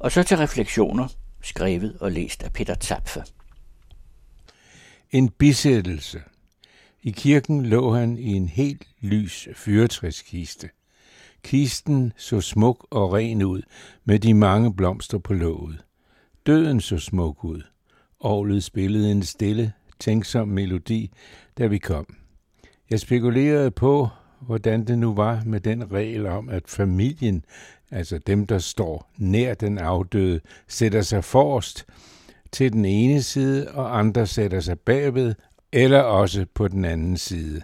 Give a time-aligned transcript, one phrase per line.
[0.00, 1.08] Og så til refleksioner,
[1.42, 3.22] skrevet og læst af Peter Zapfe.
[5.10, 6.22] En bisættelse.
[7.02, 10.68] I kirken lå han i en helt lys fyretræskiste.
[11.42, 13.62] Kisten så smuk og ren ud
[14.04, 15.84] med de mange blomster på låget.
[16.46, 17.62] Døden så smuk ud.
[18.20, 21.10] Orlet spillede en stille, tænksom melodi,
[21.58, 22.14] da vi kom.
[22.90, 24.08] Jeg spekulerede på,
[24.40, 27.44] hvordan det nu var med den regel om, at familien,
[27.90, 31.86] altså dem, der står nær den afdøde, sætter sig forrest
[32.52, 35.34] til den ene side, og andre sætter sig bagved,
[35.72, 37.62] eller også på den anden side.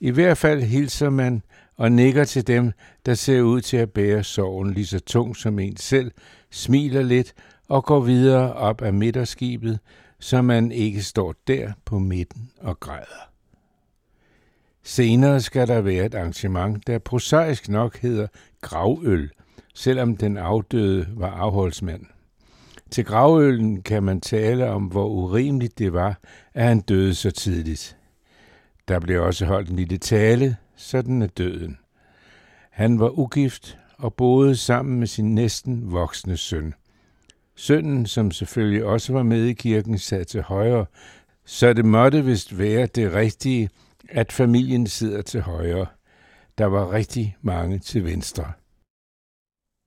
[0.00, 1.42] I hvert fald hilser man
[1.76, 2.72] og nikker til dem,
[3.06, 6.12] der ser ud til at bære sorgen lige så tung som en selv,
[6.50, 7.34] smiler lidt
[7.68, 9.78] og går videre op ad midterskibet,
[10.20, 13.28] så man ikke står der på midten og græder.
[14.82, 18.26] Senere skal der være et arrangement, der prosaisk nok hedder
[18.60, 19.30] gravøl,
[19.74, 22.02] selvom den afdøde var afholdsmand.
[22.90, 26.18] Til gravøllen kan man tale om, hvor urimeligt det var,
[26.54, 27.96] at han døde så tidligt.
[28.88, 31.78] Der blev også holdt en lille tale, sådan er døden.
[32.70, 36.74] Han var ugift og boede sammen med sin næsten voksne søn.
[37.56, 40.86] Sønnen, som selvfølgelig også var med i kirken, sad til højre,
[41.44, 43.70] så det måtte vist være det rigtige,
[44.08, 45.86] at familien sidder til højre.
[46.58, 48.52] Der var rigtig mange til venstre.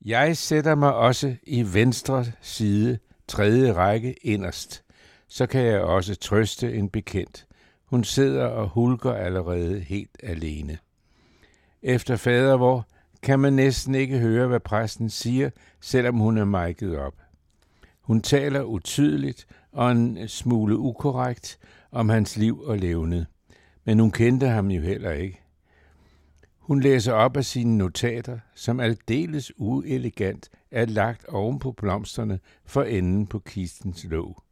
[0.06, 4.84] Jeg sætter mig også i venstre side, tredje række inderst.
[5.28, 7.48] Så kan jeg også trøste en bekendt.
[7.86, 10.78] Hun sidder og hulker allerede helt alene.
[11.82, 12.88] Efter fadervor
[13.24, 15.50] kan man næsten ikke høre, hvad præsten siger,
[15.82, 17.14] selvom hun er mic'et op.
[18.02, 21.60] Hun taler utydeligt og en smule ukorrekt
[21.92, 23.28] om hans liv og levnet,
[23.86, 25.42] men hun kendte ham jo heller ikke.
[26.60, 32.84] Hun læser op af sine notater, som aldeles uelegant er lagt oven på blomsterne for
[32.84, 34.44] enden på kistens låg.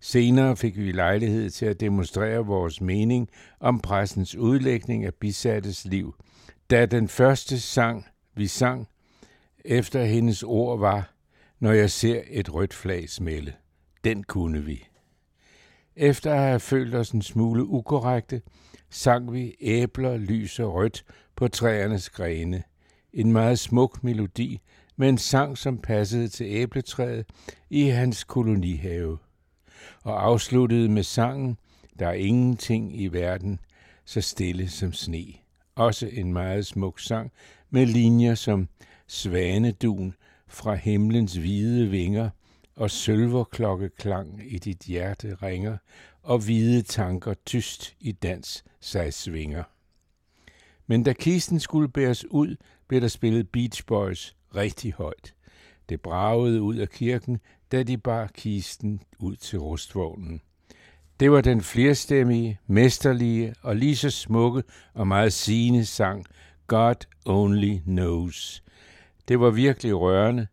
[0.00, 3.28] Senere fik vi lejlighed til at demonstrere vores mening
[3.60, 6.14] om pressens udlægning af bisattes liv,
[6.70, 8.88] da den første sang, vi sang,
[9.64, 11.14] efter hendes ord var,
[11.60, 13.54] når jeg ser et rødt flag smelle.
[14.04, 14.88] Den kunne vi.
[16.00, 18.42] Efter at have følt os en smule ukorrekte,
[18.90, 21.04] sang vi æbler lyse rødt
[21.36, 22.62] på træernes grene.
[23.12, 24.60] En meget smuk melodi
[24.96, 27.26] med en sang, som passede til æbletræet
[27.70, 29.18] i hans kolonihave.
[30.02, 31.58] Og afsluttede med sangen,
[31.98, 33.60] der er ingenting i verden
[34.04, 35.24] så stille som sne.
[35.74, 37.32] Også en meget smuk sang
[37.70, 38.68] med linjer som
[39.06, 40.14] Svanedun
[40.48, 42.30] fra himlens hvide vinger
[42.78, 45.76] og sølverklokkeklang i dit hjerte ringer,
[46.22, 49.64] og hvide tanker tyst i dans sig svinger.
[50.86, 52.56] Men da kisten skulle bæres ud,
[52.88, 55.34] blev der spillet Beach Boys rigtig højt.
[55.88, 57.40] Det bragede ud af kirken,
[57.72, 60.40] da de bar kisten ud til rustvognen.
[61.20, 64.62] Det var den flerstemmige, mesterlige og lige så smukke
[64.94, 66.26] og meget sigende sang
[66.66, 68.62] God Only Knows.
[69.28, 70.46] Det var virkelig rørende,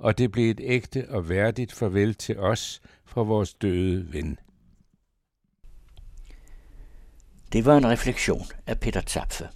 [0.00, 4.38] og det blev et ægte og værdigt farvel til os fra vores døde ven.
[7.52, 9.48] Det var en refleksion af Peter Zapfe.